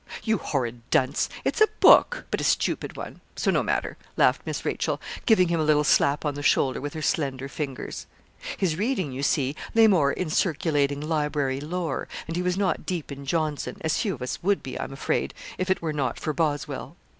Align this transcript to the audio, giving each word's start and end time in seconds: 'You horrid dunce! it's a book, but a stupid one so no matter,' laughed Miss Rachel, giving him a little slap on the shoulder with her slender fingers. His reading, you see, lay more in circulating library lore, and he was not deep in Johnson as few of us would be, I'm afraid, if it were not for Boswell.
'You 0.23 0.39
horrid 0.39 0.81
dunce! 0.89 1.29
it's 1.45 1.61
a 1.61 1.67
book, 1.79 2.25
but 2.31 2.41
a 2.41 2.43
stupid 2.43 2.97
one 2.97 3.21
so 3.35 3.51
no 3.51 3.61
matter,' 3.61 3.97
laughed 4.17 4.41
Miss 4.47 4.65
Rachel, 4.65 4.99
giving 5.27 5.49
him 5.49 5.59
a 5.59 5.63
little 5.63 5.83
slap 5.83 6.25
on 6.25 6.33
the 6.33 6.41
shoulder 6.41 6.81
with 6.81 6.95
her 6.95 7.03
slender 7.03 7.47
fingers. 7.47 8.07
His 8.57 8.75
reading, 8.77 9.11
you 9.11 9.21
see, 9.21 9.55
lay 9.75 9.85
more 9.85 10.11
in 10.11 10.31
circulating 10.31 11.01
library 11.01 11.61
lore, 11.61 12.07
and 12.25 12.35
he 12.35 12.41
was 12.41 12.57
not 12.57 12.83
deep 12.87 13.11
in 13.11 13.27
Johnson 13.27 13.77
as 13.81 13.99
few 14.01 14.15
of 14.15 14.23
us 14.23 14.41
would 14.41 14.63
be, 14.63 14.75
I'm 14.79 14.91
afraid, 14.91 15.35
if 15.59 15.69
it 15.69 15.83
were 15.83 15.93
not 15.93 16.17
for 16.19 16.33
Boswell. 16.33 16.95